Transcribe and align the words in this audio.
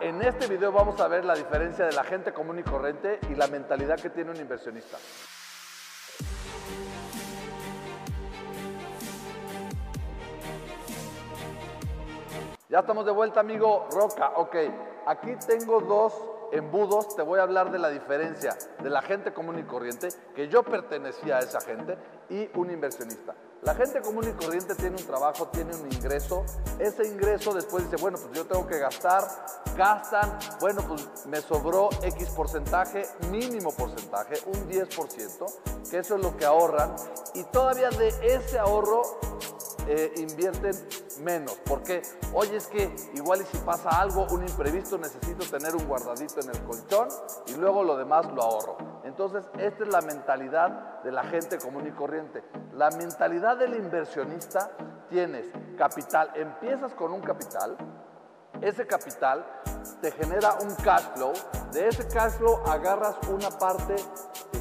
En 0.00 0.22
este 0.22 0.46
video 0.46 0.70
vamos 0.70 1.00
a 1.00 1.08
ver 1.08 1.24
la 1.24 1.34
diferencia 1.34 1.84
de 1.84 1.92
la 1.92 2.04
gente 2.04 2.32
común 2.32 2.60
y 2.60 2.62
corriente 2.62 3.18
y 3.28 3.34
la 3.34 3.48
mentalidad 3.48 3.98
que 3.98 4.10
tiene 4.10 4.30
un 4.30 4.36
inversionista. 4.36 4.96
Ya 12.70 12.78
estamos 12.78 13.04
de 13.04 13.10
vuelta, 13.10 13.40
amigo 13.40 13.88
Roca. 13.90 14.30
Ok, 14.36 14.54
aquí 15.04 15.34
tengo 15.44 15.80
dos 15.80 16.14
embudos. 16.52 17.16
Te 17.16 17.22
voy 17.22 17.40
a 17.40 17.42
hablar 17.42 17.72
de 17.72 17.80
la 17.80 17.88
diferencia 17.88 18.56
de 18.80 18.88
la 18.88 19.02
gente 19.02 19.32
común 19.32 19.58
y 19.58 19.64
corriente, 19.64 20.06
que 20.36 20.46
yo 20.46 20.62
pertenecía 20.62 21.38
a 21.38 21.40
esa 21.40 21.60
gente, 21.60 21.98
y 22.28 22.48
un 22.54 22.70
inversionista. 22.70 23.34
La 23.62 23.74
gente 23.74 24.00
común 24.00 24.24
y 24.28 24.32
corriente 24.40 24.76
tiene 24.76 24.94
un 25.00 25.04
trabajo, 25.04 25.48
tiene 25.48 25.74
un 25.74 25.92
ingreso. 25.92 26.44
Ese 26.78 27.08
ingreso 27.08 27.52
después 27.52 27.90
dice, 27.90 28.00
bueno, 28.00 28.18
pues 28.22 28.38
yo 28.38 28.46
tengo 28.46 28.64
que 28.68 28.78
gastar, 28.78 29.24
gastan, 29.76 30.38
bueno, 30.60 30.80
pues 30.86 31.26
me 31.26 31.40
sobró 31.40 31.88
X 32.04 32.28
porcentaje, 32.30 33.02
mínimo 33.32 33.72
porcentaje, 33.72 34.36
un 34.46 34.70
10%, 34.70 35.90
que 35.90 35.98
eso 35.98 36.14
es 36.14 36.22
lo 36.22 36.36
que 36.36 36.44
ahorran. 36.44 36.94
Y 37.34 37.42
todavía 37.42 37.90
de 37.90 38.10
ese 38.22 38.60
ahorro 38.60 39.02
eh, 39.88 40.12
invierten 40.18 40.76
menos. 41.20 41.56
Porque, 41.66 42.02
oye, 42.32 42.56
es 42.56 42.66
que 42.66 42.94
igual 43.14 43.42
y 43.42 43.44
si 43.44 43.58
pasa 43.58 43.90
algo, 43.90 44.26
un 44.30 44.42
imprevisto, 44.42 44.98
necesito 44.98 45.44
tener 45.46 45.74
un 45.74 45.86
guardadito 45.86 46.40
en 46.40 46.50
el 46.50 46.62
colchón 46.64 47.08
y 47.46 47.54
luego 47.54 47.84
lo 47.84 47.96
demás 47.96 48.26
lo 48.32 48.42
ahorro. 48.42 48.76
Entonces, 49.04 49.44
esta 49.58 49.84
es 49.84 49.88
la 49.88 50.00
mentalidad 50.00 51.02
de 51.02 51.12
la 51.12 51.24
gente 51.24 51.58
común 51.58 51.86
y 51.86 51.92
corriente. 51.92 52.42
La 52.72 52.90
mentalidad 52.90 53.56
del 53.56 53.74
inversionista 53.74 54.70
tienes 55.08 55.46
capital, 55.76 56.30
empiezas 56.34 56.94
con 56.94 57.12
un 57.12 57.20
capital, 57.20 57.76
ese 58.60 58.86
capital 58.86 59.44
te 60.00 60.12
genera 60.12 60.54
un 60.60 60.74
cash 60.76 61.04
flow, 61.14 61.32
de 61.72 61.88
ese 61.88 62.06
cash 62.08 62.32
flow 62.32 62.60
agarras 62.66 63.16
una 63.28 63.50
parte 63.50 63.96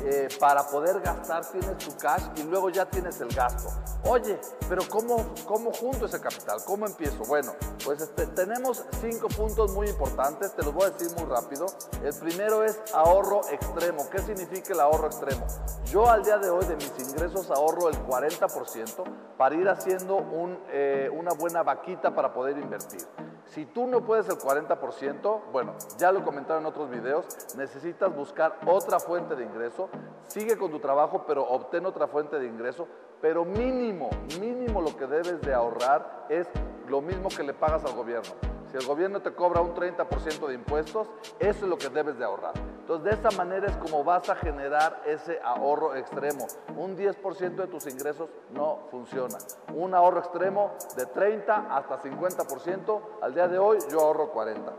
eh, 0.04 0.30
para 0.40 0.64
poder 0.64 1.02
gastar, 1.02 1.46
tienes 1.46 1.78
tu 1.78 1.96
cash 1.98 2.24
y 2.38 2.44
luego 2.44 2.70
ya 2.70 2.86
tienes 2.86 3.20
el 3.20 3.30
gasto. 3.30 3.70
Oye, 4.06 4.40
pero 4.70 4.82
¿cómo, 4.90 5.34
cómo 5.46 5.74
junto 5.74 6.06
ese 6.06 6.22
capital? 6.22 6.60
¿Cómo 6.66 6.86
empiezo? 6.86 7.24
Bueno, 7.28 7.52
pues 7.84 8.00
este, 8.02 8.28
tenemos 8.28 8.86
cinco 9.02 9.28
puntos 9.28 9.74
muy 9.74 9.90
importantes, 9.90 10.56
te 10.56 10.64
los 10.64 10.74
voy 10.74 10.86
a 10.86 10.90
decir 10.92 11.16
muy 11.20 11.30
rápido. 11.30 11.66
El 12.02 12.16
primero 12.16 12.64
es 12.64 12.82
ahorro 12.94 13.42
extremo. 13.52 14.10
¿Qué 14.10 14.20
significa 14.20 14.74
el 14.74 14.80
ahorro 14.80 15.08
extremo? 15.08 15.46
Yo 15.86 16.10
al 16.10 16.24
día 16.24 16.38
de 16.38 16.50
hoy 16.50 16.66
de 16.66 16.76
mis 16.76 16.94
ingresos 16.98 17.52
ahorro 17.52 17.90
el 17.90 17.98
40% 18.06 19.04
para 19.38 19.56
ir 19.56 19.68
haciendo 19.68 20.16
un, 20.16 20.58
eh, 20.70 21.10
una 21.14 21.34
buena 21.34 21.64
vaquita 21.64 22.16
para 22.16 22.34
poder 22.34 22.58
invertir. 22.58 23.06
Si 23.48 23.66
tú 23.66 23.88
no 23.88 24.06
puedes 24.06 24.30
el 24.30 24.38
40%, 24.38 25.42
bueno, 25.52 25.74
ya 25.98 26.12
lo 26.12 26.24
comentaron 26.24 26.64
en 26.64 26.68
otros 26.68 26.90
videos, 26.90 27.26
necesitas 27.58 28.16
buscar 28.16 28.60
otra 28.68 29.00
fuente 29.00 29.36
de 29.36 29.44
ingreso, 29.44 29.90
sigue 30.28 30.56
con 30.58 30.70
tu 30.70 30.80
trabajo, 30.80 31.26
pero 31.26 31.48
obtén 31.50 31.86
otra 31.88 32.08
fuente 32.08 32.38
de 32.38 32.46
ingreso, 32.46 32.88
pero 33.22 33.46
mínimo, 33.46 34.10
mínimo 34.40 34.82
lo 34.82 34.96
que 34.96 35.08
debes 35.08 35.42
de 35.42 35.54
ahorrar 35.54 36.28
es 36.30 36.48
lo 36.88 37.02
mismo 37.02 37.30
que 37.30 37.44
le 37.44 37.54
pagas 37.54 37.84
al 37.86 37.94
gobierno. 37.94 38.32
Si 38.72 38.78
el 38.78 38.86
gobierno 38.86 39.20
te 39.22 39.34
cobra 39.34 39.62
un 39.62 39.74
30% 39.74 40.48
de 40.48 40.54
impuestos, 40.54 41.08
eso 41.40 41.66
es 41.66 41.70
lo 41.70 41.78
que 41.78 41.90
debes 41.90 42.20
de 42.20 42.26
ahorrar. 42.26 42.54
Entonces, 42.82 43.04
de 43.04 43.28
esa 43.28 43.36
manera 43.36 43.68
es 43.68 43.76
como 43.78 44.04
vas 44.04 44.30
a 44.30 44.36
generar 44.36 45.02
ese 45.08 45.40
ahorro 45.44 45.96
extremo. 45.96 46.46
Un 46.78 46.96
10% 46.96 47.56
de 47.56 47.68
tus 47.68 47.88
ingresos 47.88 48.30
no 48.52 48.88
funciona. 48.92 49.38
Un 49.74 49.96
ahorro 49.96 50.20
extremo 50.20 50.74
de 50.96 51.08
30 51.08 51.76
hasta 51.76 52.00
50%, 52.00 53.02
al 53.22 53.34
día 53.34 53.48
de 53.48 53.58
hoy 53.58 53.80
yo 53.92 54.02
ahorro 54.02 54.32
40. 54.32 54.72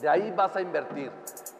De 0.00 0.08
ahí 0.08 0.30
vas 0.32 0.54
a 0.54 0.60
invertir. 0.60 1.10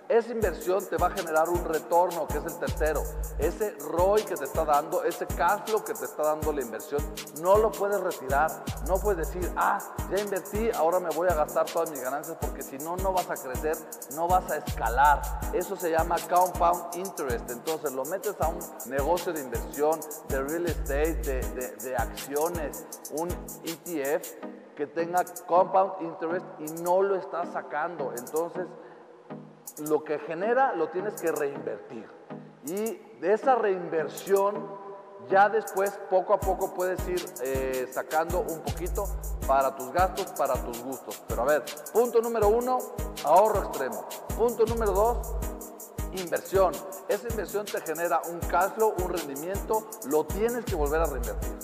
Esa 0.09 0.31
inversión 0.31 0.87
te 0.87 0.97
va 0.97 1.09
a 1.09 1.11
generar 1.11 1.49
un 1.49 1.65
retorno, 1.65 2.29
que 2.29 2.39
es 2.39 2.45
el 2.45 2.57
tercero. 2.61 3.03
Ese 3.39 3.73
ROI 3.81 4.23
que 4.23 4.37
te 4.37 4.45
está 4.45 4.65
dando, 4.65 5.03
ese 5.03 5.27
cash 5.27 5.63
flow 5.67 5.83
que 5.83 5.95
te 5.95 6.05
está 6.05 6.23
dando 6.23 6.53
la 6.53 6.63
inversión, 6.63 7.03
no 7.43 7.59
lo 7.59 7.73
puedes 7.73 8.01
retirar. 8.01 8.51
No 8.87 8.95
puedes 9.01 9.27
decir, 9.27 9.51
ah, 9.57 9.81
ya 10.09 10.23
invertí, 10.23 10.71
ahora 10.77 11.01
me 11.01 11.11
voy 11.11 11.29
a 11.29 11.35
gastar 11.35 11.67
todas 11.67 11.91
mis 11.91 12.01
ganancias, 12.01 12.37
porque 12.41 12.63
si 12.63 12.79
no, 12.79 12.97
no 12.99 13.13
vas 13.13 13.29
a 13.29 13.35
crecer, 13.35 13.77
no 14.15 14.29
vas 14.29 14.49
a 14.53 14.59
escalar. 14.59 15.23
Eso 15.53 15.75
se 15.75 15.91
llama 15.91 16.15
compound 16.31 16.95
interest. 16.95 17.51
Entonces 17.51 17.93
lo 17.93 18.05
metes 18.05 18.37
a 18.41 18.47
un 18.47 18.61
negocio 18.89 19.33
de 19.33 19.41
inversión, 19.41 19.99
de 20.29 20.41
real 20.41 20.67
estate, 20.67 21.41
de, 21.41 21.77
de 21.83 21.97
acciones, 21.97 22.87
un 23.11 23.29
ETF 23.65 24.37
que 24.77 24.87
tenga 24.87 25.25
compound 25.47 25.95
interest 26.03 26.47
y 26.61 26.83
no 26.83 27.03
lo 27.03 27.17
estás 27.17 27.49
sacando. 27.53 28.13
Entonces, 28.17 28.67
lo 29.89 30.05
que 30.05 30.19
genera 30.21 30.75
lo 30.75 30.89
tienes 30.89 31.21
que 31.21 31.33
reinvertir. 31.33 32.09
Y 32.67 33.01
de 33.21 33.33
esa 33.33 33.55
reinversión 33.55 34.87
ya 35.29 35.49
después 35.49 35.99
poco 36.11 36.35
a 36.35 36.41
poco 36.41 36.73
puedes 36.75 37.07
ir 37.09 37.25
eh, 37.43 37.89
sacando 37.91 38.41
un 38.41 38.61
poquito 38.61 39.05
para 39.47 39.75
tus 39.75 39.93
gastos, 39.93 40.27
para 40.39 40.55
tus 40.55 40.83
gustos. 40.83 41.23
Pero 41.29 41.43
a 41.43 41.45
ver, 41.47 41.65
punto 41.93 42.21
número 42.21 42.49
uno, 42.49 42.79
ahorro 43.25 43.65
extremo. 43.65 44.07
Punto 44.37 44.65
número 44.67 44.93
dos, 44.93 45.35
inversión. 46.13 46.73
Esa 47.09 47.29
inversión 47.29 47.67
te 47.67 47.81
genera 47.81 48.21
un 48.29 48.39
cash 48.41 48.73
un 48.79 49.09
rendimiento, 49.09 49.89
lo 50.09 50.25
tienes 50.25 50.65
que 50.65 50.75
volver 50.75 51.01
a 51.01 51.07
reinvertir. 51.07 51.57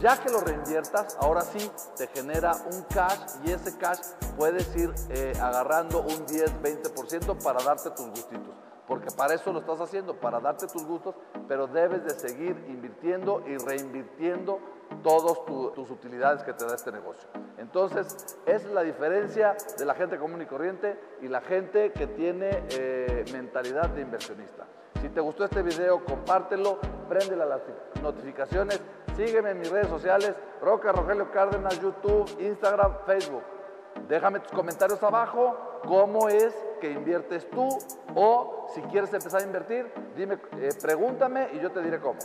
Ya 0.00 0.16
que 0.16 0.30
lo 0.30 0.40
reinviertas, 0.40 1.16
ahora 1.20 1.40
sí 1.40 1.70
te 1.96 2.06
genera 2.06 2.52
un 2.72 2.82
cash 2.82 3.18
y 3.44 3.50
ese 3.50 3.76
cash 3.78 3.98
puedes 4.36 4.74
ir 4.76 4.94
eh, 5.10 5.32
agarrando 5.40 6.02
un 6.02 6.24
10, 6.24 6.62
20% 6.62 7.42
para 7.42 7.60
darte 7.64 7.90
tus 7.90 8.06
gustitos. 8.06 8.54
Porque 8.86 9.10
para 9.10 9.34
eso 9.34 9.52
lo 9.52 9.58
estás 9.58 9.80
haciendo, 9.80 10.14
para 10.14 10.38
darte 10.38 10.68
tus 10.68 10.84
gustos, 10.84 11.16
pero 11.48 11.66
debes 11.66 12.04
de 12.04 12.10
seguir 12.10 12.64
invirtiendo 12.68 13.42
y 13.46 13.56
reinvirtiendo 13.58 14.60
todas 15.02 15.44
tus 15.74 15.90
utilidades 15.90 16.44
que 16.44 16.52
te 16.52 16.64
da 16.64 16.76
este 16.76 16.92
negocio. 16.92 17.28
Entonces, 17.58 18.38
es 18.46 18.64
la 18.66 18.82
diferencia 18.82 19.56
de 19.76 19.84
la 19.84 19.94
gente 19.94 20.16
común 20.16 20.40
y 20.40 20.46
corriente 20.46 20.98
y 21.20 21.28
la 21.28 21.40
gente 21.40 21.92
que 21.92 22.06
tiene 22.06 22.64
eh, 22.70 23.24
mentalidad 23.32 23.90
de 23.90 24.02
inversionista. 24.02 24.64
Si 25.02 25.08
te 25.08 25.20
gustó 25.20 25.44
este 25.44 25.62
video, 25.62 26.04
compártelo, 26.04 26.78
prende 27.08 27.36
las 27.36 27.60
notificaciones 28.00 28.80
Sígueme 29.18 29.50
en 29.50 29.58
mis 29.58 29.68
redes 29.68 29.88
sociales, 29.88 30.32
Roca 30.62 30.92
Rogelio 30.92 31.28
Cárdenas, 31.32 31.80
YouTube, 31.80 32.30
Instagram, 32.38 32.98
Facebook. 33.04 33.42
Déjame 34.08 34.38
tus 34.38 34.52
comentarios 34.52 35.02
abajo, 35.02 35.80
cómo 35.88 36.28
es 36.28 36.54
que 36.80 36.92
inviertes 36.92 37.50
tú 37.50 37.66
o 38.14 38.68
si 38.72 38.80
quieres 38.82 39.12
empezar 39.12 39.40
a 39.40 39.44
invertir, 39.44 39.92
dime, 40.16 40.38
eh, 40.58 40.68
pregúntame 40.80 41.48
y 41.52 41.58
yo 41.58 41.72
te 41.72 41.82
diré 41.82 41.98
cómo. 41.98 42.20